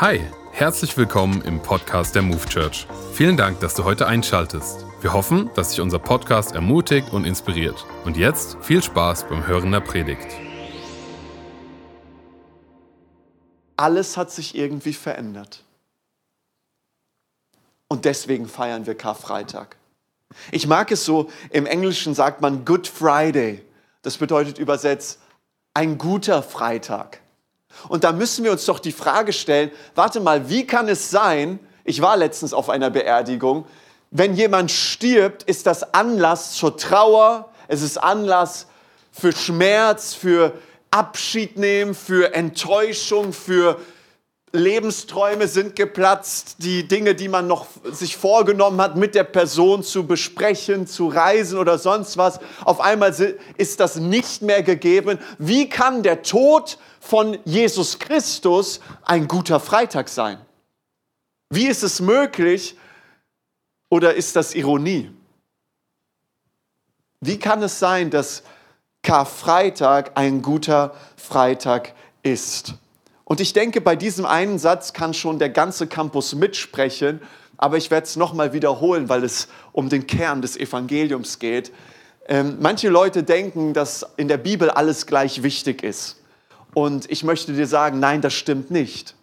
[0.00, 0.18] Hi,
[0.52, 2.86] herzlich willkommen im Podcast der Move Church.
[3.12, 4.86] Vielen Dank, dass du heute einschaltest.
[5.02, 7.84] Wir hoffen, dass dich unser Podcast ermutigt und inspiriert.
[8.06, 10.26] Und jetzt viel Spaß beim Hören der Predigt.
[13.76, 15.64] Alles hat sich irgendwie verändert.
[17.86, 19.76] Und deswegen feiern wir Karfreitag.
[20.50, 23.62] Ich mag es so, im Englischen sagt man Good Friday.
[24.00, 25.20] Das bedeutet übersetzt
[25.74, 27.20] ein guter Freitag.
[27.88, 31.58] Und da müssen wir uns doch die Frage stellen, warte mal, wie kann es sein,
[31.84, 33.64] ich war letztens auf einer Beerdigung,
[34.10, 38.66] wenn jemand stirbt, ist das Anlass zur Trauer, es ist Anlass
[39.12, 40.52] für Schmerz, für
[40.90, 43.78] Abschied nehmen, für Enttäuschung, für
[44.52, 50.06] Lebensträume sind geplatzt, die Dinge, die man noch sich vorgenommen hat, mit der Person zu
[50.06, 52.40] besprechen, zu reisen oder sonst was.
[52.64, 53.14] Auf einmal
[53.56, 55.18] ist das nicht mehr gegeben.
[55.38, 60.38] Wie kann der Tod von Jesus Christus ein guter Freitag sein?
[61.50, 62.76] Wie ist es möglich
[63.88, 65.12] oder ist das Ironie?
[67.20, 68.42] Wie kann es sein, dass
[69.02, 72.74] Karfreitag ein guter Freitag ist?
[73.30, 77.20] Und ich denke, bei diesem einen Satz kann schon der ganze Campus mitsprechen,
[77.58, 81.70] aber ich werde es nochmal wiederholen, weil es um den Kern des Evangeliums geht.
[82.26, 86.16] Ähm, manche Leute denken, dass in der Bibel alles gleich wichtig ist.
[86.74, 89.14] Und ich möchte dir sagen, nein, das stimmt nicht.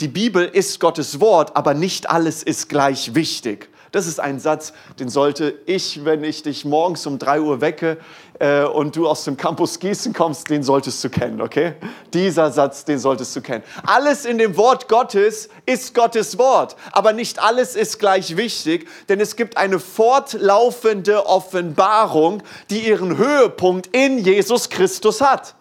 [0.00, 3.68] Die Bibel ist Gottes Wort, aber nicht alles ist gleich wichtig.
[3.96, 7.96] Das ist ein Satz, den sollte ich, wenn ich dich morgens um 3 Uhr wecke
[8.38, 11.76] äh, und du aus dem Campus Gießen kommst, den solltest du kennen, okay?
[12.12, 13.64] Dieser Satz, den solltest du kennen.
[13.86, 19.18] Alles in dem Wort Gottes ist Gottes Wort, aber nicht alles ist gleich wichtig, denn
[19.18, 25.54] es gibt eine fortlaufende Offenbarung, die ihren Höhepunkt in Jesus Christus hat.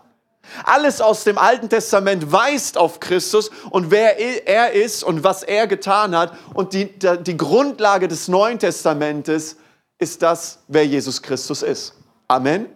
[0.63, 5.67] Alles aus dem Alten Testament weist auf Christus und wer er ist und was er
[5.67, 6.37] getan hat.
[6.53, 9.57] Und die, die Grundlage des Neuen Testamentes
[9.97, 11.93] ist das, wer Jesus Christus ist.
[12.27, 12.67] Amen?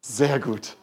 [0.00, 0.76] Sehr gut.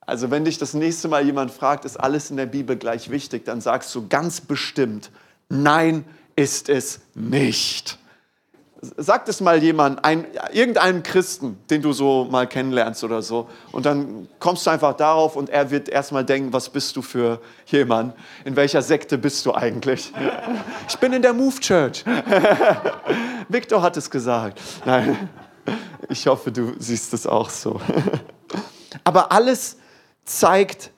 [0.00, 3.44] Also wenn dich das nächste Mal jemand fragt, ist alles in der Bibel gleich wichtig,
[3.44, 5.10] dann sagst du ganz bestimmt,
[5.48, 6.04] nein
[6.36, 7.98] ist es nicht.
[8.80, 13.48] Sag das mal jemand, ein, irgendeinem Christen, den du so mal kennenlernst oder so.
[13.72, 17.40] Und dann kommst du einfach darauf und er wird erstmal denken, was bist du für
[17.66, 18.14] jemand?
[18.44, 20.12] In welcher Sekte bist du eigentlich?
[20.88, 22.04] Ich bin in der Move Church.
[23.48, 24.60] Victor hat es gesagt.
[24.84, 25.28] Nein,
[26.08, 27.80] ich hoffe, du siehst es auch so.
[29.04, 29.76] Aber alles
[30.24, 30.90] zeigt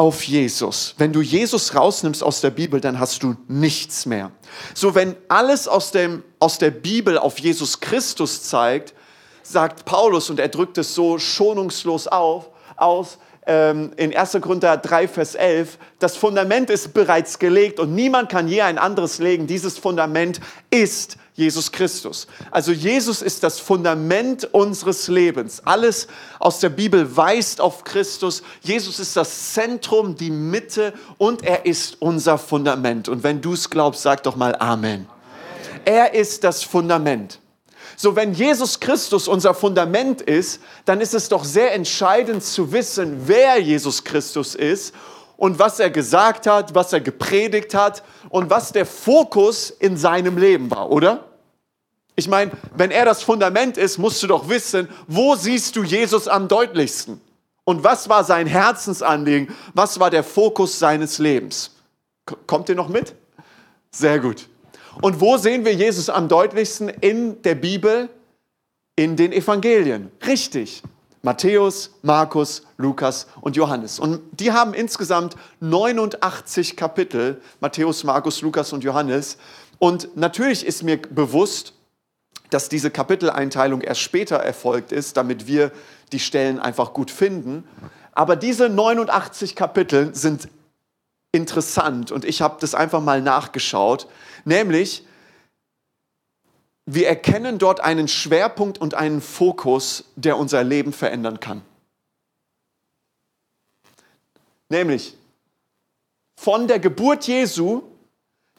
[0.00, 0.94] auf Jesus.
[0.96, 4.30] Wenn du Jesus rausnimmst aus der Bibel, dann hast du nichts mehr.
[4.72, 8.94] So, wenn alles aus, dem, aus der Bibel auf Jesus Christus zeigt,
[9.42, 13.18] sagt Paulus, und er drückt es so schonungslos auf, aus,
[13.50, 14.38] in 1.
[14.40, 19.18] Korinther 3, Vers 11, das Fundament ist bereits gelegt und niemand kann je ein anderes
[19.18, 19.48] legen.
[19.48, 20.40] Dieses Fundament
[20.70, 22.28] ist Jesus Christus.
[22.50, 25.62] Also Jesus ist das Fundament unseres Lebens.
[25.64, 26.06] Alles
[26.38, 28.42] aus der Bibel weist auf Christus.
[28.60, 33.08] Jesus ist das Zentrum, die Mitte und er ist unser Fundament.
[33.08, 34.70] Und wenn du es glaubst, sag doch mal Amen.
[34.80, 35.06] Amen.
[35.84, 37.40] Er ist das Fundament.
[38.02, 43.24] So, wenn Jesus Christus unser Fundament ist, dann ist es doch sehr entscheidend zu wissen,
[43.26, 44.94] wer Jesus Christus ist
[45.36, 50.38] und was er gesagt hat, was er gepredigt hat und was der Fokus in seinem
[50.38, 51.26] Leben war, oder?
[52.16, 56.26] Ich meine, wenn er das Fundament ist, musst du doch wissen, wo siehst du Jesus
[56.26, 57.20] am deutlichsten?
[57.64, 59.54] Und was war sein Herzensanliegen?
[59.74, 61.72] Was war der Fokus seines Lebens?
[62.46, 63.14] Kommt ihr noch mit?
[63.90, 64.48] Sehr gut.
[65.00, 68.08] Und wo sehen wir Jesus am deutlichsten in der Bibel?
[68.96, 70.10] In den Evangelien.
[70.26, 70.82] Richtig.
[71.22, 73.98] Matthäus, Markus, Lukas und Johannes.
[73.98, 79.36] Und die haben insgesamt 89 Kapitel, Matthäus, Markus, Lukas und Johannes.
[79.78, 81.74] Und natürlich ist mir bewusst,
[82.48, 85.72] dass diese Kapiteleinteilung erst später erfolgt ist, damit wir
[86.12, 87.64] die Stellen einfach gut finden.
[88.12, 90.48] Aber diese 89 Kapitel sind
[91.32, 94.08] interessant und ich habe das einfach mal nachgeschaut.
[94.44, 95.06] Nämlich,
[96.86, 101.62] wir erkennen dort einen Schwerpunkt und einen Fokus, der unser Leben verändern kann.
[104.68, 105.16] Nämlich
[106.36, 107.82] von der Geburt Jesu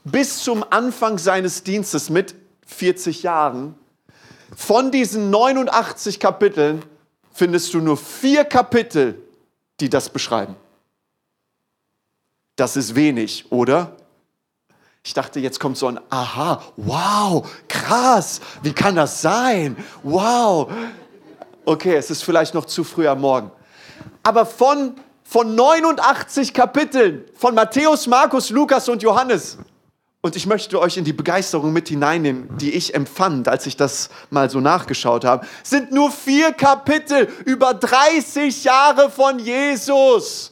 [0.04, 2.36] bis zum Anfang seines Dienstes mit
[2.66, 3.76] 40 Jahren
[4.56, 6.84] von diesen 89 Kapiteln
[7.34, 9.22] findest du nur vier Kapitel,
[9.80, 10.56] die das beschreiben.
[12.56, 13.96] Das ist wenig, oder?
[15.04, 19.76] Ich dachte, jetzt kommt so ein Aha, wow, krass, wie kann das sein?
[20.04, 20.72] Wow.
[21.66, 23.52] Okay, es ist vielleicht noch zu früh am Morgen.
[24.24, 24.96] Aber von
[25.32, 29.58] von 89 Kapiteln von Matthäus, Markus, Lukas und Johannes.
[30.20, 34.10] Und ich möchte euch in die Begeisterung mit hineinnehmen, die ich empfand, als ich das
[34.30, 35.48] mal so nachgeschaut habe.
[35.64, 40.51] Sind nur vier Kapitel über 30 Jahre von Jesus.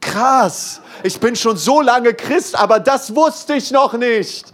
[0.00, 0.80] Krass.
[1.02, 4.52] Ich bin schon so lange Christ, aber das wusste ich noch nicht.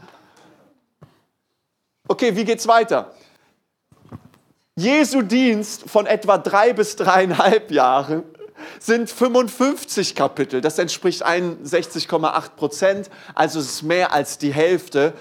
[2.08, 3.12] Okay, wie geht's weiter?
[4.76, 8.22] Jesu Dienst von etwa drei bis dreieinhalb Jahren
[8.78, 10.60] sind 55 Kapitel.
[10.60, 15.12] Das entspricht 61,8 Prozent, also es ist mehr als die Hälfte.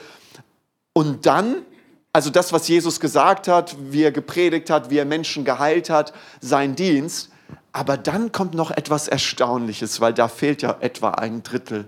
[0.93, 1.65] Und dann,
[2.13, 6.13] also das, was Jesus gesagt hat, wie er gepredigt hat, wie er Menschen geheilt hat,
[6.39, 7.30] sein Dienst.
[7.73, 11.87] Aber dann kommt noch etwas Erstaunliches, weil da fehlt ja etwa ein Drittel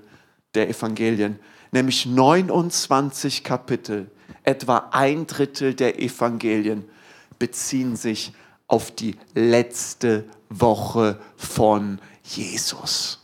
[0.53, 1.39] der Evangelien,
[1.71, 4.09] nämlich 29 Kapitel,
[4.43, 6.85] etwa ein Drittel der Evangelien
[7.39, 8.33] beziehen sich
[8.67, 13.22] auf die letzte Woche von Jesus.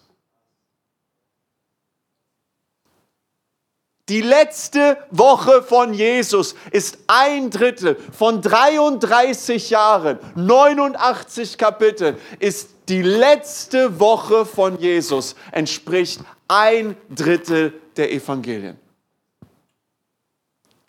[4.10, 13.04] Die letzte Woche von Jesus ist ein Drittel von 33 Jahren, 89 Kapitel, ist die
[13.04, 18.80] letzte Woche von Jesus, entspricht ein Drittel der Evangelien.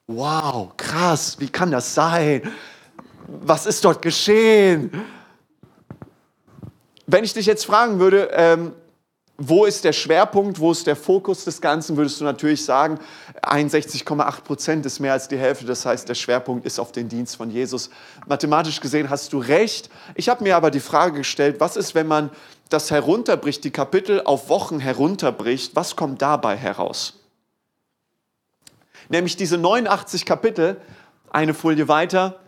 [0.06, 2.50] Wow, krass, wie kann das sein?
[3.26, 4.90] Was ist dort geschehen?
[7.06, 8.72] Wenn ich dich jetzt fragen würde, ähm,
[9.42, 13.00] wo ist der Schwerpunkt, wo ist der Fokus des Ganzen, würdest du natürlich sagen,
[13.42, 15.64] 61,8 Prozent ist mehr als die Hälfte.
[15.64, 17.88] Das heißt, der Schwerpunkt ist auf den Dienst von Jesus.
[18.26, 19.88] Mathematisch gesehen hast du recht.
[20.14, 22.28] Ich habe mir aber die Frage gestellt, was ist, wenn man
[22.68, 27.14] das herunterbricht, die Kapitel auf Wochen herunterbricht, was kommt dabei heraus?
[29.08, 30.76] Nämlich diese 89 Kapitel,
[31.30, 32.40] eine Folie weiter,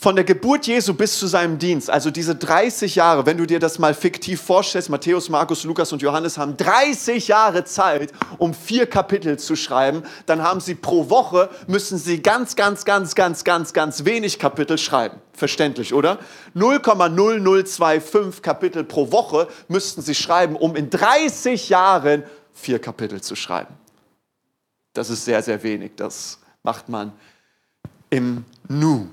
[0.00, 3.58] von der Geburt Jesu bis zu seinem Dienst, also diese 30 Jahre, wenn du dir
[3.58, 8.86] das mal fiktiv vorstellst, Matthäus, Markus, Lukas und Johannes haben 30 Jahre Zeit, um vier
[8.86, 13.72] Kapitel zu schreiben, dann haben sie pro Woche, müssen sie ganz, ganz, ganz, ganz, ganz,
[13.72, 15.18] ganz wenig Kapitel schreiben.
[15.32, 16.20] Verständlich, oder?
[16.54, 22.22] 0,0025 Kapitel pro Woche müssten sie schreiben, um in 30 Jahren
[22.52, 23.74] vier Kapitel zu schreiben.
[24.92, 25.90] Das ist sehr, sehr wenig.
[25.96, 27.12] Das macht man
[28.10, 29.08] im Nu.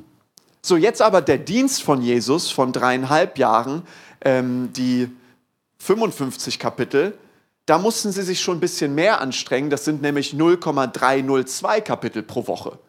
[0.68, 3.84] So, jetzt aber der Dienst von Jesus von dreieinhalb Jahren,
[4.22, 5.12] ähm, die
[5.78, 7.16] 55 Kapitel,
[7.68, 9.70] da mussten sie sich schon ein bisschen mehr anstrengen.
[9.70, 12.80] Das sind nämlich 0,302 Kapitel pro Woche.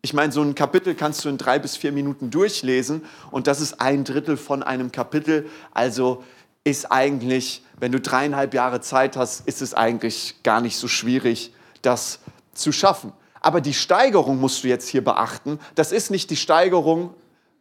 [0.00, 3.60] Ich meine, so ein Kapitel kannst du in drei bis vier Minuten durchlesen und das
[3.60, 5.50] ist ein Drittel von einem Kapitel.
[5.72, 6.24] Also
[6.64, 11.52] ist eigentlich, wenn du dreieinhalb Jahre Zeit hast, ist es eigentlich gar nicht so schwierig,
[11.82, 12.20] das
[12.54, 13.12] zu schaffen.
[13.40, 15.58] Aber die Steigerung musst du jetzt hier beachten.
[15.74, 17.14] Das ist nicht die Steigerung,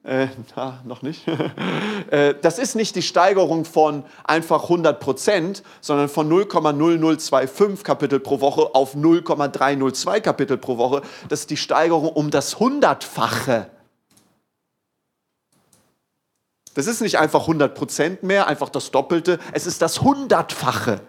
[0.07, 1.23] äh, na, noch nicht.
[2.09, 8.39] Äh, das ist nicht die Steigerung von einfach 100 Prozent, sondern von 0,0025 Kapitel pro
[8.39, 11.01] Woche auf 0,302 Kapitel pro Woche.
[11.27, 13.69] Das ist die Steigerung um das Hundertfache.
[16.75, 19.39] Das ist nicht einfach 100 Prozent mehr, einfach das Doppelte.
[19.51, 21.01] Es ist das Hundertfache.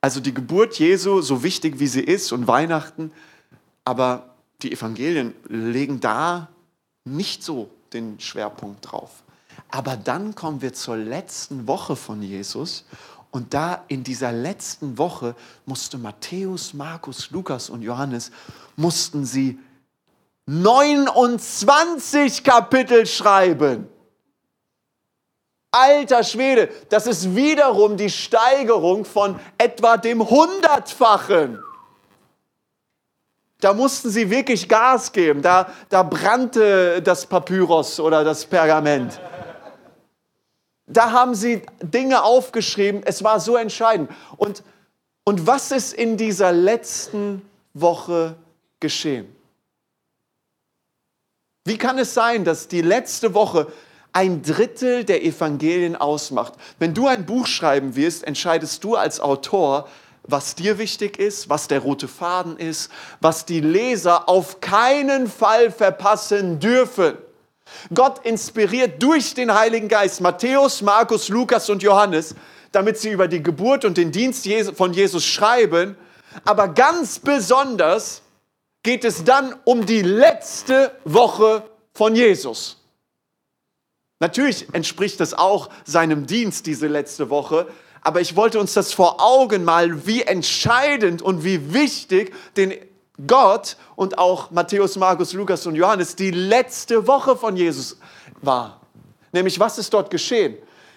[0.00, 3.12] Also die Geburt Jesu, so wichtig wie sie ist und Weihnachten,
[3.84, 6.48] aber die Evangelien legen da
[7.04, 9.22] nicht so den Schwerpunkt drauf.
[9.70, 12.84] Aber dann kommen wir zur letzten Woche von Jesus
[13.30, 15.34] und da in dieser letzten Woche
[15.66, 18.30] musste Matthäus, Markus, Lukas und Johannes,
[18.76, 19.58] mussten sie
[20.46, 23.86] 29 Kapitel schreiben.
[25.70, 31.62] Alter Schwede, das ist wiederum die Steigerung von etwa dem Hundertfachen.
[33.60, 35.42] Da mussten sie wirklich Gas geben.
[35.42, 39.20] Da, da brannte das Papyrus oder das Pergament.
[40.86, 43.02] Da haben sie Dinge aufgeschrieben.
[43.04, 44.10] Es war so entscheidend.
[44.36, 44.62] Und,
[45.24, 47.42] und was ist in dieser letzten
[47.74, 48.36] Woche
[48.80, 49.34] geschehen?
[51.64, 53.70] Wie kann es sein, dass die letzte Woche
[54.18, 56.54] ein Drittel der Evangelien ausmacht.
[56.80, 59.86] Wenn du ein Buch schreiben wirst, entscheidest du als Autor,
[60.24, 65.70] was dir wichtig ist, was der rote Faden ist, was die Leser auf keinen Fall
[65.70, 67.16] verpassen dürfen.
[67.94, 72.34] Gott inspiriert durch den Heiligen Geist Matthäus, Markus, Lukas und Johannes,
[72.72, 75.96] damit sie über die Geburt und den Dienst von Jesus schreiben.
[76.44, 78.22] Aber ganz besonders
[78.82, 81.62] geht es dann um die letzte Woche
[81.94, 82.77] von Jesus.
[84.20, 87.66] Natürlich entspricht das auch seinem Dienst diese letzte Woche,
[88.00, 92.74] aber ich wollte uns das vor Augen malen, wie entscheidend und wie wichtig den
[93.26, 97.98] Gott und auch Matthäus, Markus, Lukas und Johannes die letzte Woche von Jesus
[98.40, 98.80] war.
[99.32, 100.56] Nämlich, was ist dort geschehen?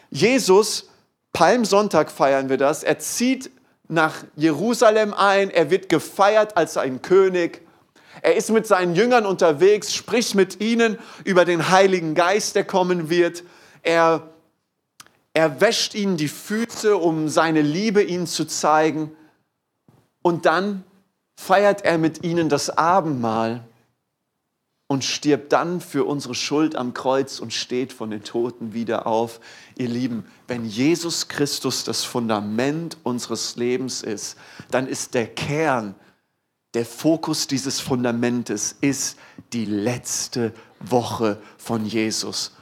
[0.10, 0.90] Jesus,
[1.34, 3.50] Palmsonntag feiern wir das, er zieht
[3.88, 7.62] nach Jerusalem ein, er wird gefeiert als ein König.
[8.22, 13.10] Er ist mit seinen Jüngern unterwegs, spricht mit ihnen über den Heiligen Geist, der kommen
[13.10, 13.44] wird.
[13.82, 14.30] Er,
[15.34, 19.12] er wäscht ihnen die Füße, um seine Liebe ihnen zu zeigen.
[20.22, 20.84] Und dann
[21.36, 23.64] feiert er mit ihnen das Abendmahl
[24.92, 29.40] und stirbt dann für unsere Schuld am Kreuz und steht von den Toten wieder auf.
[29.78, 34.38] Ihr Lieben, wenn Jesus Christus das Fundament unseres Lebens ist,
[34.70, 35.96] dann ist der Kern,
[36.74, 39.18] der Fokus dieses Fundamentes ist
[39.52, 42.54] die letzte Woche von Jesus.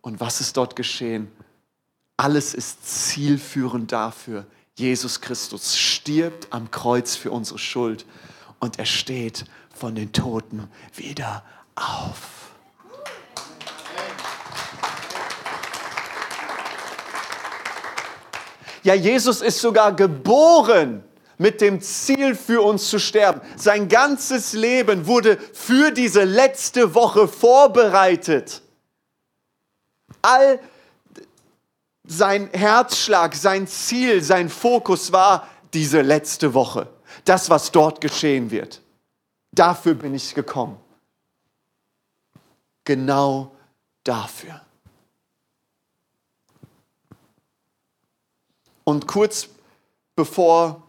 [0.00, 1.30] Und was ist dort geschehen?
[2.16, 4.46] Alles ist zielführend dafür.
[4.74, 8.06] Jesus Christus stirbt am Kreuz für unsere Schuld
[8.58, 9.44] und er steht
[9.74, 11.44] von den Toten wieder
[11.74, 12.38] auf.
[18.82, 21.04] Ja, Jesus ist sogar geboren
[21.38, 23.40] mit dem Ziel für uns zu sterben.
[23.56, 28.60] Sein ganzes Leben wurde für diese letzte Woche vorbereitet.
[30.20, 30.60] All
[32.04, 36.88] sein Herzschlag, sein Ziel, sein Fokus war diese letzte Woche.
[37.24, 38.80] Das, was dort geschehen wird.
[39.52, 40.78] Dafür bin ich gekommen.
[42.84, 43.52] Genau
[44.02, 44.60] dafür.
[48.84, 49.48] Und kurz
[50.16, 50.87] bevor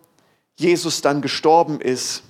[0.59, 2.21] Jesus dann gestorben ist,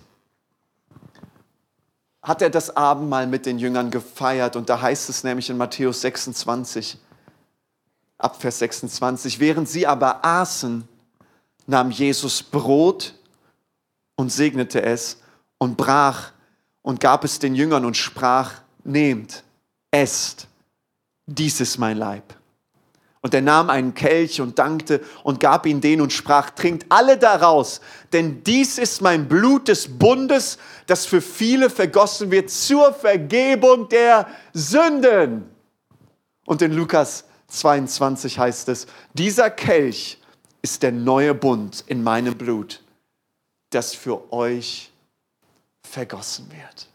[2.21, 4.55] hat er das Abendmahl mit den Jüngern gefeiert.
[4.55, 6.99] Und da heißt es nämlich in Matthäus 26,
[8.19, 10.87] ab Vers 26, während sie aber aßen,
[11.65, 13.15] nahm Jesus Brot
[14.15, 15.17] und segnete es
[15.57, 16.31] und brach
[16.83, 19.43] und gab es den Jüngern und sprach, nehmt,
[19.89, 20.47] esst,
[21.25, 22.38] dies ist mein Leib.
[23.21, 27.17] Und er nahm einen Kelch und dankte und gab ihn den und sprach, trinkt alle
[27.17, 27.81] daraus,
[28.13, 30.57] denn dies ist mein Blut des Bundes,
[30.87, 35.49] das für viele vergossen wird zur Vergebung der Sünden.
[36.45, 40.19] Und in Lukas 22 heißt es, dieser Kelch
[40.61, 42.81] ist der neue Bund in meinem Blut,
[43.69, 44.91] das für euch
[45.81, 46.87] vergossen wird.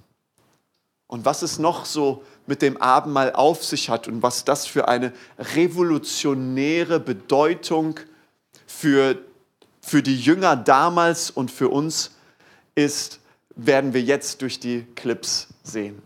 [1.15, 4.89] Und was ist noch so mit dem Abendmahl auf sich hat und was das für
[4.89, 8.01] eine revolutionäre Bedeutung
[8.67, 9.19] für,
[9.81, 12.11] für die Jünger damals und für uns
[12.75, 13.21] ist,
[13.55, 16.03] werden wir jetzt durch die Clips sehen.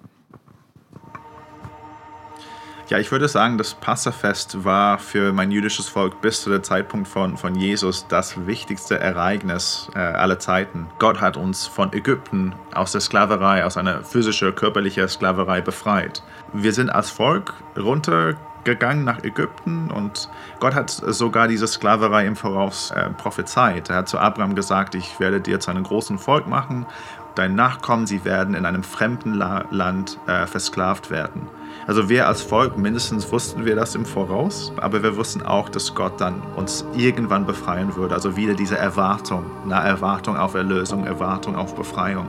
[2.88, 7.07] Ja, ich würde sagen, das Passafest war für mein jüdisches Volk bis zu dem Zeitpunkt
[7.07, 10.87] von, von Jesus das wichtigste Ereignis äh, aller Zeiten.
[10.99, 16.23] Gott hat uns von Ägypten aus der Sklaverei, aus einer physischen, körperlichen Sklaverei befreit.
[16.54, 22.90] Wir sind als Volk runtergegangen nach Ägypten und Gott hat sogar diese Sklaverei im Voraus
[22.92, 23.90] äh, prophezeit.
[23.90, 26.87] Er hat zu Abraham gesagt, ich werde dir zu einem großen Volk machen,
[27.35, 31.49] dein Nachkommen, sie werden in einem fremden La Land äh, versklavt werden.
[31.88, 35.95] Also wir als Volk, mindestens wussten wir das im Voraus, aber wir wussten auch, dass
[35.95, 38.14] Gott dann uns irgendwann befreien würde.
[38.14, 42.26] Also wieder diese Erwartung, eine Erwartung auf Erlösung, Erwartung auf Befreiung.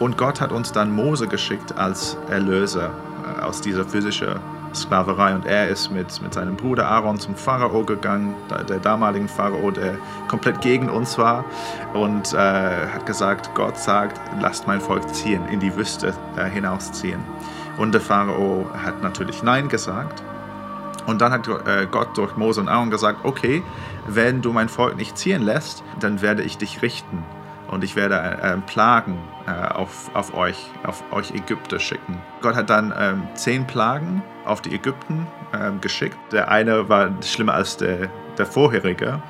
[0.00, 2.90] Und Gott hat uns dann Mose geschickt als Erlöser
[3.38, 4.40] äh, aus dieser physischen
[4.74, 5.36] Sklaverei.
[5.36, 8.34] Und er ist mit, mit seinem Bruder Aaron zum Pharao gegangen,
[8.68, 11.44] der damaligen Pharao, der komplett gegen uns war.
[11.92, 17.20] Und äh, hat gesagt, Gott sagt, lasst mein Volk ziehen, in die Wüste äh, hinausziehen.
[17.76, 20.22] Und der Pharao hat natürlich Nein gesagt.
[21.06, 23.62] Und dann hat äh, Gott durch Mose und Aaron gesagt, okay,
[24.06, 27.22] wenn du mein Volk nicht ziehen lässt, dann werde ich dich richten
[27.68, 32.20] und ich werde äh, Plagen äh, auf, auf, euch, auf euch Ägypter schicken.
[32.40, 36.16] Gott hat dann ähm, zehn Plagen auf die Ägypten ähm, geschickt.
[36.32, 39.20] Der eine war schlimmer als der, der vorherige,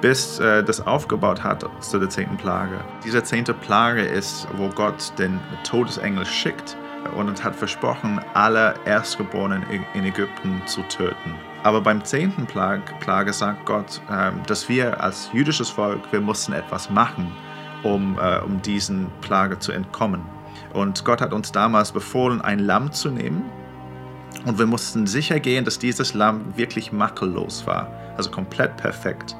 [0.00, 2.80] bis äh, das aufgebaut hat zu der zehnten Plage.
[3.04, 6.76] Diese zehnte Plage ist, wo Gott den Todesengel schickt
[7.16, 11.34] und hat versprochen, alle Erstgeborenen in Ägypten zu töten.
[11.62, 16.52] Aber beim zehnten Plage, Plage sagt Gott, ähm, dass wir als jüdisches Volk, wir mussten
[16.52, 17.30] etwas machen,
[17.84, 20.22] um, äh, um diesen Plage zu entkommen.
[20.72, 23.44] Und Gott hat uns damals befohlen, ein Lamm zu nehmen.
[24.44, 29.36] Und wir mussten sicher gehen, dass dieses Lamm wirklich makellos war, also komplett perfekt.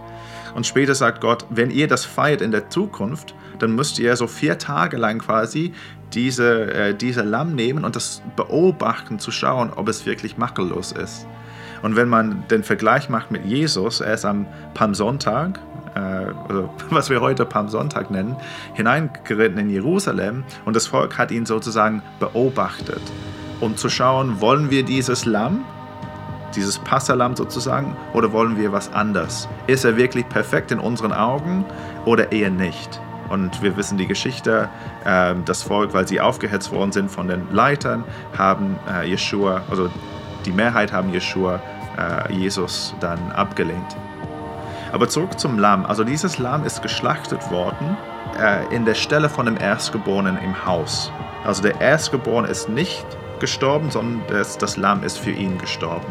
[0.55, 4.27] Und später sagt Gott, wenn ihr das feiert in der Zukunft, dann müsst ihr so
[4.27, 5.73] vier Tage lang quasi
[6.13, 11.27] diese, äh, diese Lamm nehmen und das beobachten, zu schauen, ob es wirklich makellos ist.
[11.83, 15.59] Und wenn man den Vergleich macht mit Jesus, er ist am Palmsonntag,
[15.95, 18.37] äh, also was wir heute Palmsonntag nennen,
[18.75, 23.03] hineingeritten in Jerusalem und das Volk hat ihn sozusagen beobachtet,
[23.61, 25.65] um zu schauen, wollen wir dieses Lamm
[26.57, 29.49] dieses Passalam sozusagen, oder wollen wir was anders?
[29.67, 31.65] Ist er wirklich perfekt in unseren Augen
[32.05, 33.01] oder eher nicht?
[33.29, 34.69] Und wir wissen die Geschichte,
[35.05, 38.05] äh, das Volk, weil sie aufgehetzt worden sind von den Leitern,
[38.37, 39.89] haben äh, Jeshua, also
[40.45, 41.61] die Mehrheit haben Jeshua,
[41.97, 43.97] äh, Jesus dann abgelehnt.
[44.93, 45.87] Aber zurück zum Lamm.
[45.87, 47.97] Also dieses Lamm ist geschlachtet worden
[48.39, 51.11] äh, in der Stelle von dem Erstgeborenen im Haus.
[51.45, 53.07] Also der Erstgeborene ist nicht
[53.41, 56.07] gestorben, sondern das, das Lamm ist für ihn gestorben.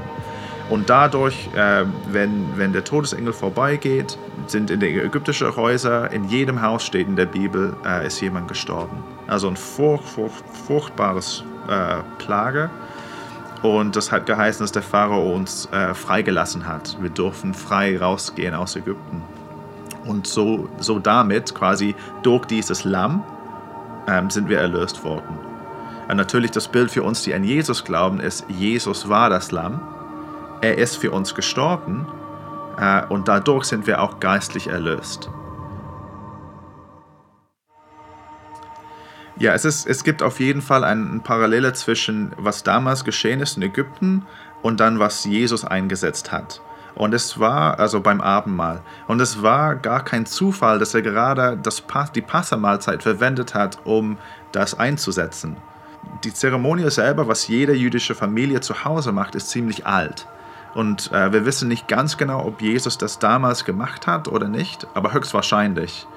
[0.71, 6.61] Und dadurch, äh, wenn, wenn der Todesengel vorbeigeht, sind in den ägyptischen Häusern, in jedem
[6.61, 9.03] Haus steht in der Bibel, äh, ist jemand gestorben.
[9.27, 10.31] Also ein furch, furch,
[10.65, 12.69] furchtbares äh, Plage.
[13.61, 16.95] Und das hat geheißen, dass der Pharao uns äh, freigelassen hat.
[17.01, 19.23] Wir durften frei rausgehen aus Ägypten.
[20.05, 23.25] Und so, so damit, quasi durch dieses Lamm,
[24.07, 25.37] ähm, sind wir erlöst worden.
[26.07, 29.81] Und natürlich das Bild für uns, die an Jesus glauben, ist, Jesus war das Lamm
[30.61, 32.07] er ist für uns gestorben
[32.77, 35.29] äh, und dadurch sind wir auch geistlich erlöst.
[39.37, 43.57] Ja, es, ist, es gibt auf jeden Fall eine Parallele zwischen, was damals geschehen ist
[43.57, 44.25] in Ägypten
[44.61, 46.61] und dann, was Jesus eingesetzt hat.
[46.93, 51.57] Und es war, also beim Abendmahl, und es war gar kein Zufall, dass er gerade
[51.57, 51.81] das,
[52.13, 54.17] die Passamahlzeit verwendet hat, um
[54.51, 55.57] das einzusetzen.
[56.23, 60.27] Die Zeremonie selber, was jede jüdische Familie zu Hause macht, ist ziemlich alt.
[60.73, 64.87] Und äh, wir wissen nicht ganz genau, ob Jesus das damals gemacht hat oder nicht,
[64.93, 66.07] aber höchstwahrscheinlich.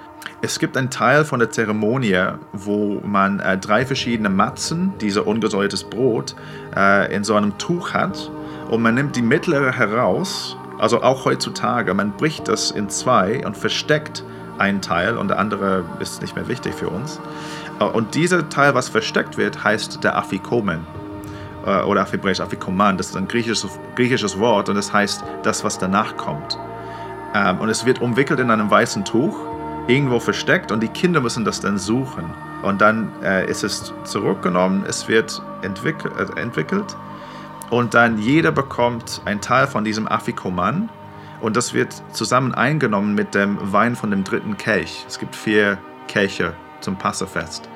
[0.43, 5.85] Es gibt einen Teil von der Zeremonie, wo man äh, drei verschiedene Matzen, dieser ungesäuertes
[5.85, 6.35] Brot,
[6.77, 8.31] äh, in so einem Tuch hat
[8.69, 13.57] und man nimmt die mittlere heraus, also auch heutzutage, man bricht das in zwei und
[13.57, 14.25] versteckt
[14.59, 17.21] einen Teil und der andere ist nicht mehr wichtig für uns.
[17.81, 20.87] Äh, und dieser Teil, was versteckt wird, heißt der Afikomen.
[21.65, 25.65] Äh, oder auf Hebräisch Afikoman, das ist ein griechisches, griechisches Wort und das heißt das,
[25.65, 26.59] was danach kommt.
[27.35, 29.37] Ähm, und es wird umwickelt in einem weißen Tuch,
[29.87, 32.25] irgendwo versteckt und die Kinder müssen das dann suchen.
[32.63, 36.97] Und dann äh, ist es zurückgenommen, es wird entwick äh, entwickelt
[37.71, 40.89] und dann jeder bekommt einen Teil von diesem Afikoman
[41.41, 45.05] und das wird zusammen eingenommen mit dem Wein von dem dritten Kelch.
[45.07, 47.69] Es gibt vier Kelche zum Passafest.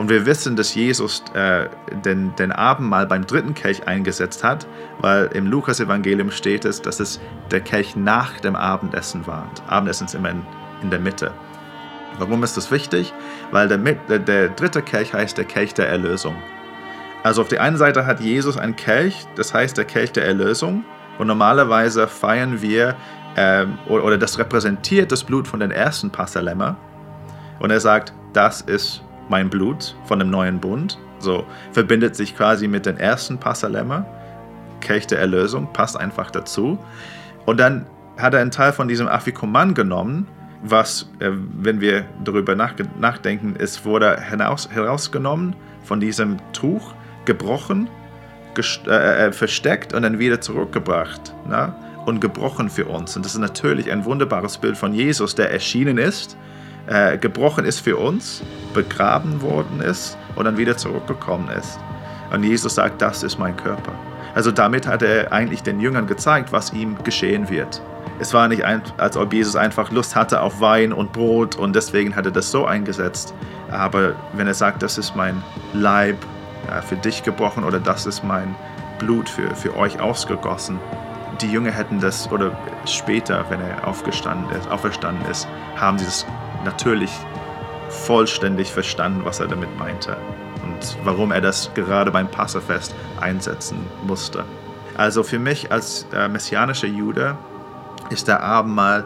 [0.00, 1.68] Und wir wissen, dass Jesus äh,
[2.06, 4.66] den, den Abendmahl beim dritten Kelch eingesetzt hat,
[5.02, 9.46] weil im Lukas-Evangelium steht es, dass es der Kelch nach dem Abendessen war.
[9.68, 10.40] Abendessen ist immer in,
[10.80, 11.32] in der Mitte.
[12.18, 13.12] Warum ist das wichtig?
[13.50, 16.34] Weil der, der, der dritte Kelch heißt der Kelch der Erlösung.
[17.22, 20.82] Also auf der einen Seite hat Jesus einen Kelch, das heißt der Kelch der Erlösung.
[21.18, 22.96] Und normalerweise feiern wir,
[23.36, 26.78] ähm, oder, oder das repräsentiert das Blut von den ersten Passalämmer.
[27.58, 30.98] Und er sagt, das ist mein Blut von dem neuen Bund.
[31.20, 34.04] So verbindet sich quasi mit den ersten Passalämmer.
[34.80, 36.78] Kelch der Erlösung passt einfach dazu.
[37.46, 37.86] Und dann
[38.18, 40.26] hat er einen Teil von diesem Afikoman genommen,
[40.62, 46.92] was, äh, wenn wir darüber nachdenken, es wurde hinaus, herausgenommen von diesem Tuch,
[47.24, 47.88] gebrochen,
[48.86, 51.34] äh, äh, versteckt und dann wieder zurückgebracht.
[51.48, 51.74] Na?
[52.04, 53.14] Und gebrochen für uns.
[53.16, 56.36] Und das ist natürlich ein wunderbares Bild von Jesus, der erschienen ist
[56.90, 58.42] äh, gebrochen ist für uns,
[58.74, 61.78] begraben worden ist und dann wieder zurückgekommen ist.
[62.32, 63.92] Und Jesus sagt, das ist mein Körper.
[64.34, 67.80] Also damit hat er eigentlich den Jüngern gezeigt, was ihm geschehen wird.
[68.18, 71.74] Es war nicht, ein, als ob Jesus einfach Lust hatte auf Wein und Brot und
[71.74, 73.34] deswegen hat er das so eingesetzt.
[73.70, 76.16] Aber wenn er sagt, das ist mein Leib
[76.68, 78.54] ja, für dich gebrochen oder das ist mein
[78.98, 80.78] Blut für, für euch ausgegossen,
[81.40, 86.26] die Jünger hätten das, oder später, wenn er aufgestanden ist, auferstanden ist, haben sie das
[86.64, 87.10] natürlich
[87.88, 90.16] vollständig verstanden, was er damit meinte
[90.62, 94.44] und warum er das gerade beim Passafest einsetzen musste.
[94.96, 97.36] Also für mich als äh, messianischer Jude
[98.10, 99.04] ist der Abendmahl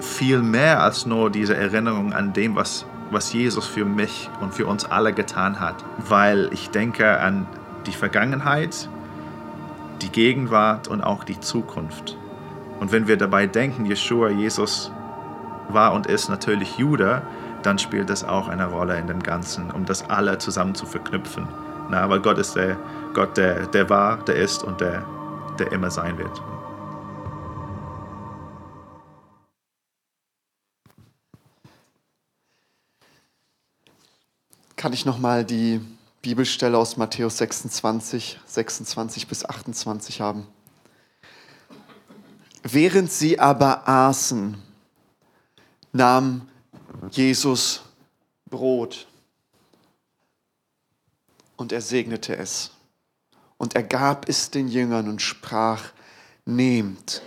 [0.00, 4.66] viel mehr als nur diese Erinnerung an dem, was, was Jesus für mich und für
[4.66, 7.46] uns alle getan hat, weil ich denke an
[7.86, 8.88] die Vergangenheit,
[10.02, 12.16] die Gegenwart und auch die Zukunft.
[12.78, 14.92] Und wenn wir dabei denken, Yeshua, Jesus
[15.68, 17.22] war und ist natürlich Jude,
[17.62, 21.48] dann spielt das auch eine Rolle in dem Ganzen, um das alle zusammen zu verknüpfen.
[21.90, 22.76] Na, weil Gott ist der
[23.16, 25.02] Gott, der, der war, der ist und der,
[25.58, 26.42] der immer sein wird.
[34.76, 35.80] Kann ich nochmal die
[36.20, 40.46] Bibelstelle aus Matthäus 26, 26 bis 28 haben?
[42.62, 44.62] Während sie aber aßen,
[45.96, 46.48] nahm
[47.10, 47.82] Jesus
[48.48, 49.06] Brot
[51.56, 52.70] und er segnete es.
[53.58, 55.92] Und er gab es den Jüngern und sprach,
[56.44, 57.22] nehmt,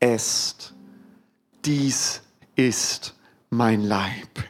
[0.00, 0.74] esst,
[1.64, 2.22] dies
[2.56, 3.14] ist
[3.50, 4.44] mein Leib.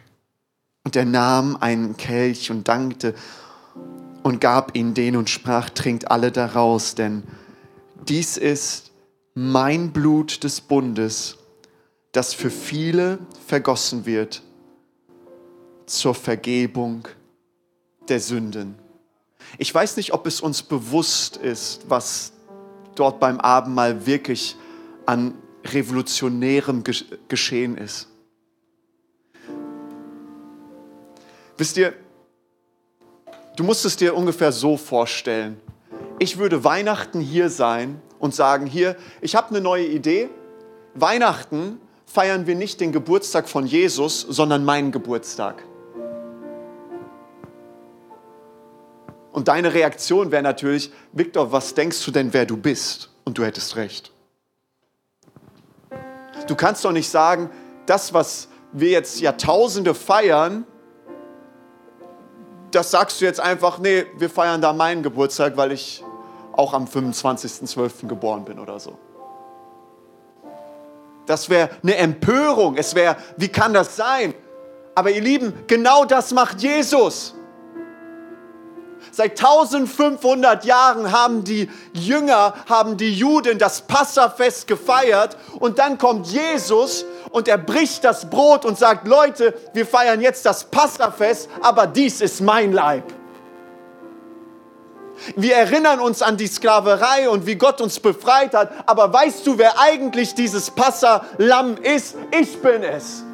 [0.85, 3.15] Und er nahm einen Kelch und dankte
[4.23, 7.23] und gab ihn den und sprach, trinkt alle daraus, denn
[8.09, 8.91] dies ist
[9.35, 11.37] mein Blut des Bundes,
[12.15, 14.41] das für viele vergossen wird
[15.85, 17.09] zur Vergebung
[18.09, 18.77] der Sünden.
[19.59, 22.33] Ich weiß nicht, ob es uns bewusst ist, was
[22.95, 24.57] dort beim Abendmahl wirklich
[25.07, 26.85] an revolutionärem
[27.27, 28.07] geschehen ist.
[31.59, 31.95] Wisst ihr,
[33.57, 35.61] du musst es dir ungefähr so vorstellen.
[36.21, 40.31] Ich würde Weihnachten hier sein und sagen, hier, ich habe eine neue Idee.
[40.95, 45.63] Weihnachten feiern wir nicht den Geburtstag von Jesus, sondern meinen Geburtstag.
[49.33, 53.11] Und deine Reaktion wäre natürlich, Viktor, was denkst du denn, wer du bist?
[53.25, 54.13] Und du hättest recht.
[56.47, 57.51] Du kannst doch nicht sagen,
[57.87, 60.65] das, was wir jetzt Jahrtausende feiern,
[62.71, 66.05] das sagst du jetzt einfach, nee, wir feiern da meinen Geburtstag, weil ich
[66.53, 68.07] auch am 25.12.
[68.07, 68.99] geboren bin oder so.
[71.27, 72.77] Das wäre eine Empörung.
[72.77, 74.35] Es wäre, wie kann das sein?
[74.95, 77.35] Aber ihr Lieben, genau das macht Jesus.
[79.11, 86.27] Seit 1500 Jahren haben die Jünger, haben die Juden das Passafest gefeiert und dann kommt
[86.29, 91.87] Jesus und er bricht das Brot und sagt, Leute, wir feiern jetzt das Passafest, aber
[91.87, 93.05] dies ist mein Leib.
[95.37, 99.59] Wir erinnern uns an die Sklaverei und wie Gott uns befreit hat, aber weißt du,
[99.59, 102.17] wer eigentlich dieses Passalam ist?
[102.31, 103.25] Ich bin es.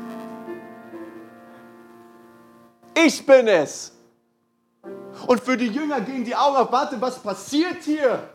[2.95, 3.93] Ich bin es.
[5.27, 8.29] Und für die Jünger gingen die Augen auf, warte, was passiert hier?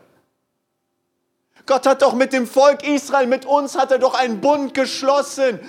[1.65, 5.59] Gott hat doch mit dem Volk Israel, mit uns hat er doch einen Bund geschlossen.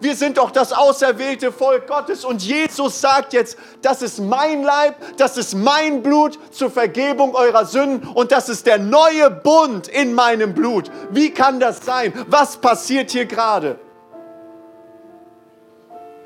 [0.00, 4.96] Wir sind doch das auserwählte Volk Gottes und Jesus sagt jetzt, das ist mein Leib,
[5.18, 10.14] das ist mein Blut zur Vergebung eurer Sünden und das ist der neue Bund in
[10.14, 10.90] meinem Blut.
[11.10, 12.14] Wie kann das sein?
[12.28, 13.78] Was passiert hier gerade?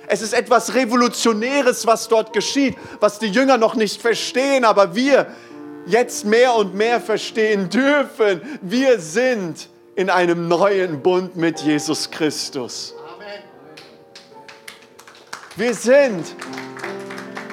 [0.06, 5.26] Es ist etwas Revolutionäres, was dort geschieht, was die Jünger noch nicht verstehen, aber wir
[5.86, 8.40] jetzt mehr und mehr verstehen dürfen.
[8.62, 12.94] Wir sind in einem neuen Bund mit Jesus Christus.
[15.56, 16.34] Wir sind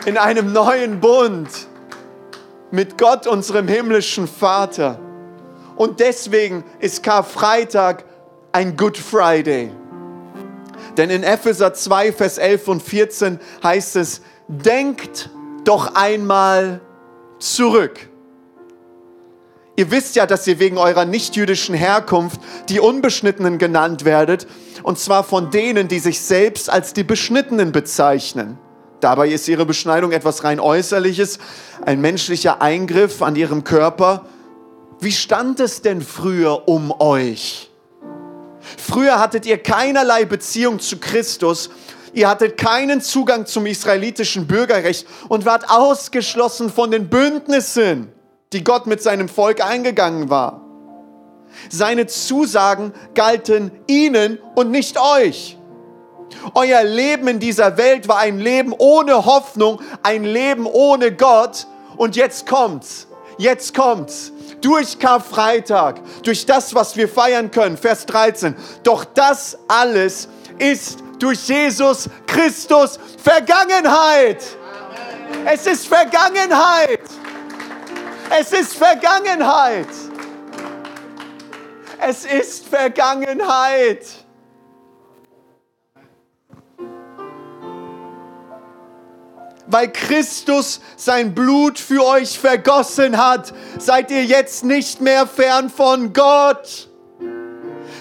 [0.07, 1.47] in einem neuen Bund
[2.71, 4.99] mit Gott, unserem himmlischen Vater.
[5.75, 8.03] Und deswegen ist Karfreitag
[8.53, 9.71] ein Good Friday.
[10.97, 15.29] Denn in Epheser 2, Vers 11 und 14 heißt es, denkt
[15.63, 16.81] doch einmal
[17.37, 18.10] zurück.
[19.81, 22.39] Ihr wisst ja, dass ihr wegen eurer nichtjüdischen Herkunft
[22.69, 24.45] die Unbeschnittenen genannt werdet,
[24.83, 28.59] und zwar von denen, die sich selbst als die Beschnittenen bezeichnen.
[28.99, 31.39] Dabei ist ihre Beschneidung etwas rein äußerliches,
[31.83, 34.27] ein menschlicher Eingriff an ihrem Körper.
[34.99, 37.71] Wie stand es denn früher um euch?
[38.77, 41.71] Früher hattet ihr keinerlei Beziehung zu Christus.
[42.13, 48.13] Ihr hattet keinen Zugang zum israelitischen Bürgerrecht und wart ausgeschlossen von den Bündnissen,
[48.53, 50.61] die Gott mit seinem Volk eingegangen war.
[51.69, 55.57] Seine Zusagen galten ihnen und nicht euch.
[56.53, 61.67] Euer Leben in dieser Welt war ein Leben ohne Hoffnung, ein Leben ohne Gott.
[61.97, 63.07] Und jetzt kommt's.
[63.37, 67.77] Jetzt kommt's durch Karfreitag, durch das, was wir feiern können.
[67.77, 68.55] Vers 13.
[68.83, 74.43] Doch das alles ist durch Jesus Christus Vergangenheit.
[75.45, 77.01] Es ist Vergangenheit.
[78.39, 79.87] Es ist Vergangenheit.
[81.99, 84.05] Es ist Vergangenheit.
[89.67, 96.11] weil Christus sein Blut für euch vergossen hat, seid ihr jetzt nicht mehr fern von
[96.11, 96.89] Gott,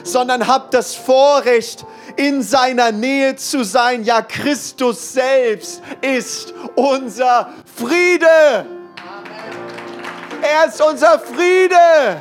[0.03, 4.03] sondern habt das Vorrecht, in seiner Nähe zu sein.
[4.03, 8.80] Ja, Christus selbst ist unser Friede.
[10.43, 12.21] Er ist unser Friede.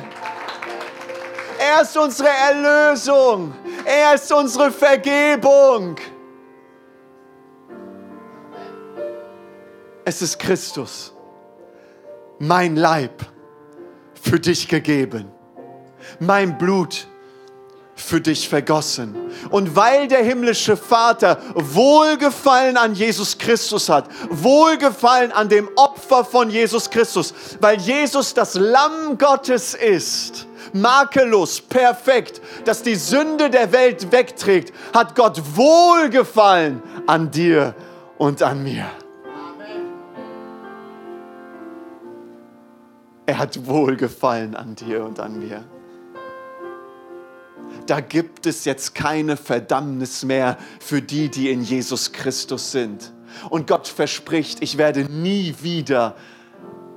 [1.58, 3.54] Er ist unsere Erlösung.
[3.84, 5.96] Er ist unsere Vergebung.
[10.10, 11.14] es ist Christus,
[12.40, 13.24] mein Leib
[14.20, 15.30] für dich gegeben,
[16.18, 17.06] mein Blut
[18.00, 19.14] für dich vergossen.
[19.50, 26.50] Und weil der himmlische Vater Wohlgefallen an Jesus Christus hat, Wohlgefallen an dem Opfer von
[26.50, 34.12] Jesus Christus, weil Jesus das Lamm Gottes ist, makellos, perfekt, das die Sünde der Welt
[34.12, 37.74] wegträgt, hat Gott Wohlgefallen an dir
[38.18, 38.86] und an mir.
[43.26, 45.64] Er hat Wohlgefallen an dir und an mir.
[47.90, 53.12] Da gibt es jetzt keine Verdammnis mehr für die, die in Jesus Christus sind.
[53.48, 56.14] Und Gott verspricht, ich werde nie wieder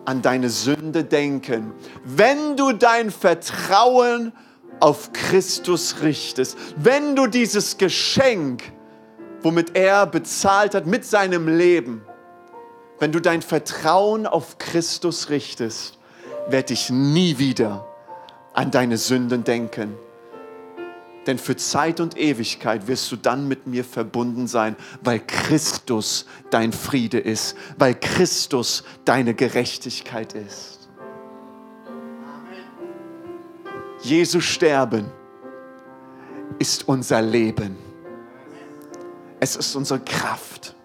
[0.06, 1.73] an deine Sünde denken.
[2.03, 4.34] Wenn du dein Vertrauen
[4.79, 8.62] auf Christus richtest, wenn du dieses Geschenk,
[9.41, 12.03] womit er bezahlt hat mit seinem Leben,
[12.99, 15.97] wenn du dein Vertrauen auf Christus richtest,
[16.49, 17.88] werde ich nie wieder
[18.53, 19.97] an deine Sünden denken.
[21.25, 26.73] Denn für Zeit und Ewigkeit wirst du dann mit mir verbunden sein, weil Christus dein
[26.73, 30.89] Friede ist, weil Christus deine Gerechtigkeit ist.
[34.01, 35.09] Jesu Sterben
[36.59, 37.77] ist unser Leben.
[39.39, 40.75] Es ist unsere Kraft.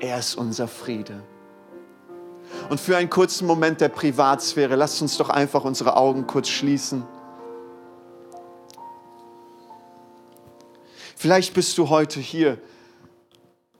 [0.00, 1.22] Er ist unser Friede.
[2.68, 7.04] Und für einen kurzen Moment der Privatsphäre, lasst uns doch einfach unsere Augen kurz schließen.
[11.18, 12.58] Vielleicht bist du heute hier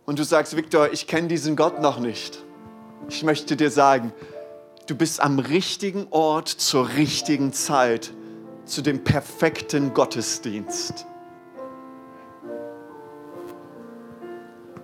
[0.06, 2.42] und du sagst, Viktor, ich kenne diesen Gott noch nicht.
[3.10, 4.14] Ich möchte dir sagen,
[4.86, 8.10] du bist am richtigen Ort zur richtigen Zeit
[8.64, 11.04] zu dem perfekten Gottesdienst.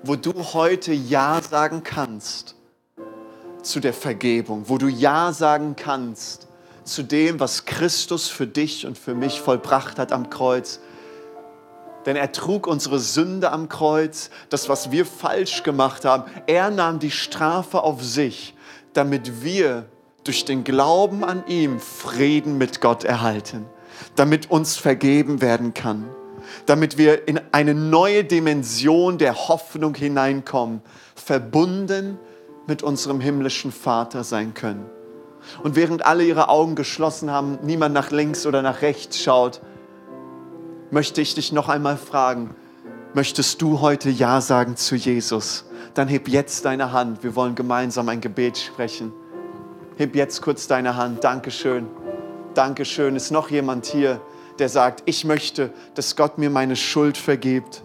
[0.02, 2.54] Wo du heute Ja sagen kannst
[3.62, 6.48] zu der Vergebung, wo du Ja sagen kannst
[6.84, 10.80] zu dem, was Christus für dich und für mich vollbracht hat am Kreuz
[12.06, 16.24] denn er trug unsere Sünde am Kreuz, das, was wir falsch gemacht haben.
[16.46, 18.54] Er nahm die Strafe auf sich,
[18.92, 19.86] damit wir
[20.24, 23.66] durch den Glauben an ihm Frieden mit Gott erhalten,
[24.16, 26.08] damit uns vergeben werden kann,
[26.66, 30.82] damit wir in eine neue Dimension der Hoffnung hineinkommen,
[31.14, 32.18] verbunden
[32.66, 34.86] mit unserem himmlischen Vater sein können.
[35.64, 39.60] Und während alle ihre Augen geschlossen haben, niemand nach links oder nach rechts schaut,
[40.92, 42.54] möchte ich dich noch einmal fragen,
[43.14, 45.64] möchtest du heute Ja sagen zu Jesus?
[45.94, 47.24] Dann heb jetzt deine Hand.
[47.24, 49.12] Wir wollen gemeinsam ein Gebet sprechen.
[49.96, 51.24] Heb jetzt kurz deine Hand.
[51.24, 51.88] Dankeschön.
[52.54, 53.16] Dankeschön.
[53.16, 54.20] Ist noch jemand hier,
[54.58, 57.82] der sagt, ich möchte, dass Gott mir meine Schuld vergibt?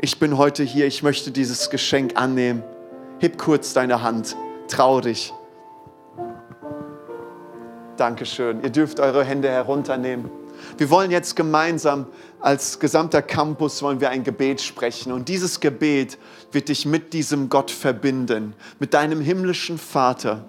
[0.00, 2.62] Ich bin heute hier, ich möchte dieses Geschenk annehmen.
[3.18, 4.36] Heb kurz deine Hand.
[4.68, 5.34] Trau dich.
[7.96, 8.62] Dankeschön.
[8.62, 10.39] Ihr dürft eure Hände herunternehmen.
[10.80, 12.06] Wir wollen jetzt gemeinsam
[12.40, 16.16] als gesamter Campus wollen wir ein Gebet sprechen und dieses Gebet
[16.52, 20.42] wird dich mit diesem Gott verbinden, mit deinem himmlischen Vater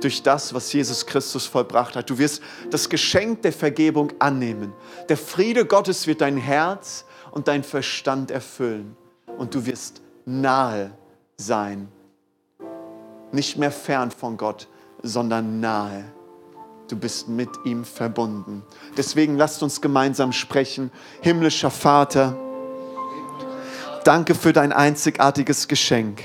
[0.00, 2.10] durch das, was Jesus Christus vollbracht hat.
[2.10, 4.72] Du wirst das Geschenk der Vergebung annehmen.
[5.08, 8.96] Der Friede Gottes wird dein Herz und dein Verstand erfüllen
[9.38, 10.90] und du wirst nahe
[11.36, 11.86] sein.
[13.30, 14.66] Nicht mehr fern von Gott,
[15.04, 16.12] sondern nahe.
[16.90, 18.64] Du bist mit ihm verbunden.
[18.96, 20.90] Deswegen lasst uns gemeinsam sprechen.
[21.20, 22.36] Himmlischer Vater,
[24.02, 26.20] danke für dein einzigartiges Geschenk.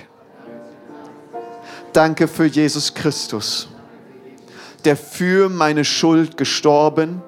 [1.93, 3.67] Danke für Jesus Christus,
[4.85, 7.21] der für meine Schuld gestorben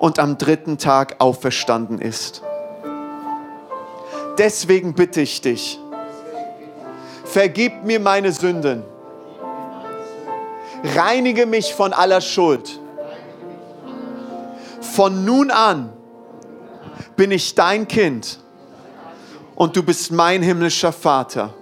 [0.00, 2.42] und am dritten Tag auferstanden ist.
[4.36, 5.78] Deswegen bitte ich dich,
[7.24, 8.82] vergib mir meine Sünden
[10.84, 12.80] reinige mich von aller Schuld.
[14.80, 15.92] Von nun an
[17.16, 18.38] bin ich dein Kind
[19.54, 21.54] und du bist mein himmlischer Vater.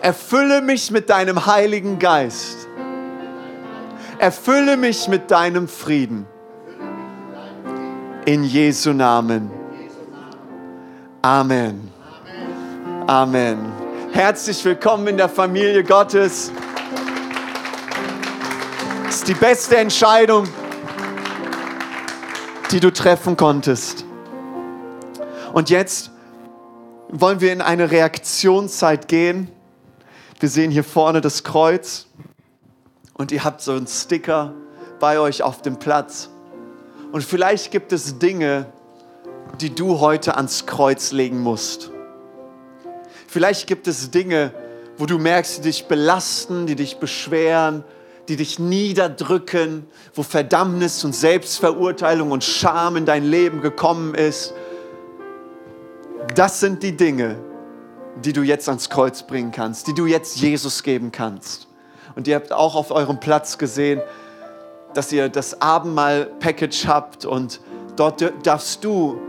[0.00, 2.68] Erfülle mich mit deinem Heiligen Geist.
[4.18, 6.26] Erfülle mich mit deinem Frieden.
[8.24, 9.50] In Jesu Namen.
[11.22, 11.90] Amen.
[13.06, 13.58] Amen.
[14.12, 16.50] Herzlich willkommen in der Familie Gottes
[19.26, 20.46] die beste Entscheidung,
[22.70, 24.04] die du treffen konntest.
[25.52, 26.12] Und jetzt
[27.08, 29.50] wollen wir in eine Reaktionszeit gehen.
[30.38, 32.06] Wir sehen hier vorne das Kreuz
[33.14, 34.54] und ihr habt so einen Sticker
[35.00, 36.30] bei euch auf dem Platz.
[37.10, 38.66] Und vielleicht gibt es Dinge,
[39.60, 41.90] die du heute ans Kreuz legen musst.
[43.26, 44.52] Vielleicht gibt es Dinge,
[44.98, 47.82] wo du merkst, die dich belasten, die dich beschweren,
[48.28, 54.52] die dich niederdrücken, wo Verdammnis und Selbstverurteilung und Scham in dein Leben gekommen ist.
[56.34, 57.36] Das sind die Dinge,
[58.24, 61.68] die du jetzt ans Kreuz bringen kannst, die du jetzt Jesus geben kannst.
[62.14, 64.00] Und ihr habt auch auf eurem Platz gesehen,
[64.94, 67.60] dass ihr das Abendmahl-Package habt und
[67.96, 69.20] dort darfst du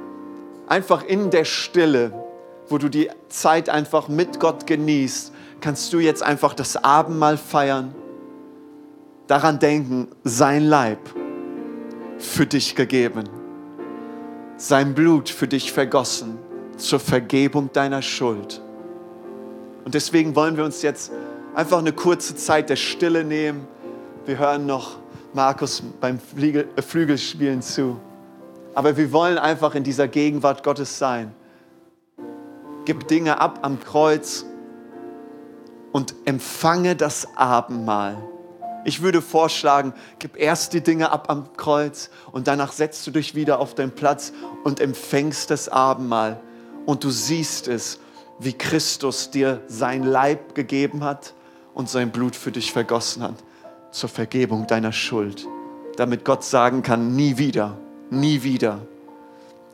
[0.68, 2.14] einfach in der Stille,
[2.70, 7.94] wo du die Zeit einfach mit Gott genießt, kannst du jetzt einfach das Abendmahl feiern,
[9.28, 11.00] daran denken, sein Leib
[12.18, 13.24] für dich gegeben,
[14.58, 16.38] sein Blut für dich vergossen
[16.78, 18.62] zur Vergebung deiner Schuld.
[19.86, 21.12] Und deswegen wollen wir uns jetzt
[21.56, 23.68] einfach eine kurze Zeit der Stille nehmen.
[24.26, 24.98] Wir hören noch
[25.34, 28.00] Markus beim äh, Flügelspielen zu.
[28.74, 31.34] Aber wir wollen einfach in dieser Gegenwart Gottes sein.
[32.86, 34.46] Gib Dinge ab am Kreuz
[35.92, 38.18] und empfange das Abendmahl.
[38.88, 43.36] Ich würde vorschlagen, gib erst die Dinge ab am Kreuz und danach setzt du dich
[43.36, 44.32] wieder auf deinen Platz
[44.63, 46.39] und empfängst das Abendmahl.
[46.86, 48.00] Und du siehst es,
[48.39, 51.34] wie Christus dir sein Leib gegeben hat
[51.73, 53.34] und sein Blut für dich vergossen hat
[53.91, 55.45] zur Vergebung deiner Schuld,
[55.97, 57.78] damit Gott sagen kann, nie wieder,
[58.10, 58.80] nie wieder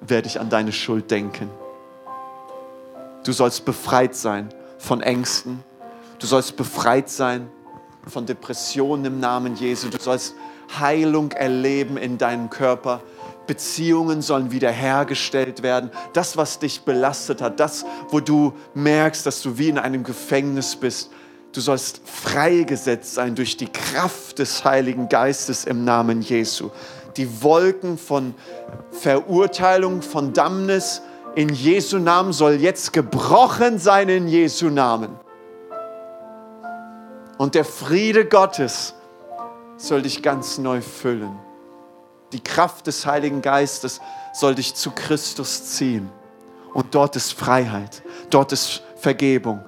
[0.02, 1.52] werde ich an deine Schuld denken.
[3.24, 4.50] Du sollst befreit sein
[4.80, 5.64] von Ängsten,
[6.18, 7.52] du sollst befreit sein
[8.08, 10.36] von Depressionen im Namen Jesu, du sollst
[10.80, 13.02] Heilung erleben in deinem Körper.
[13.48, 15.92] Beziehungen sollen wiederhergestellt werden.
[16.14, 20.76] Das, was dich belastet hat, das, wo du merkst, dass du wie in einem Gefängnis
[20.78, 21.10] bist,
[21.54, 26.72] Du sollst freigesetzt sein durch die Kraft des Heiligen Geistes im Namen Jesu.
[27.16, 28.34] Die Wolken von
[28.90, 31.04] Verurteilung, von Dammnis
[31.36, 35.10] in Jesu Namen soll jetzt gebrochen sein in Jesu Namen.
[37.38, 38.94] Und der Friede Gottes
[39.78, 41.38] soll dich ganz neu füllen.
[42.32, 44.02] Die Kraft des Heiligen Geistes
[44.34, 46.10] soll dich zu Christus ziehen.
[46.74, 49.64] Und dort ist Freiheit, dort ist Vergebung,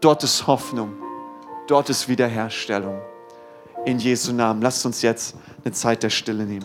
[0.00, 0.94] dort ist Hoffnung.
[1.66, 3.00] Dort ist Wiederherstellung.
[3.84, 4.62] In Jesu Namen.
[4.62, 6.64] Lasst uns jetzt eine Zeit der Stille nehmen.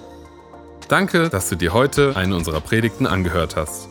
[0.87, 3.90] Danke, dass du dir heute eine unserer Predigten angehört hast.